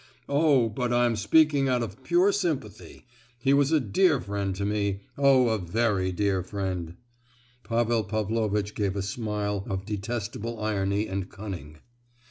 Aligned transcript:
"Oh, 0.27 0.67
but 0.67 0.91
I'm 0.91 1.15
speaking 1.15 1.69
out 1.69 1.83
of 1.83 2.01
pure 2.03 2.31
sympathy—he 2.31 3.53
was 3.53 3.71
a 3.71 3.79
dear 3.79 4.19
friend 4.19 4.55
to 4.55 4.65
me! 4.65 5.01
oh 5.15 5.49
a 5.49 5.59
very 5.59 6.11
dear 6.11 6.41
friend!" 6.41 6.95
Pavel 7.63 8.03
Pavlovitch 8.03 8.73
gave 8.73 8.95
a 8.95 9.03
smile 9.03 9.63
of 9.69 9.85
detestable 9.85 10.59
irony 10.59 11.05
and 11.07 11.29
cunning. 11.29 11.81